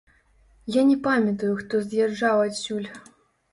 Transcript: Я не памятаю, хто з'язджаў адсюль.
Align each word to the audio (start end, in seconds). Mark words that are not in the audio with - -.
Я 0.75 0.81
не 0.91 0.95
памятаю, 1.09 1.51
хто 1.61 1.83
з'язджаў 1.93 2.43
адсюль. 2.49 2.91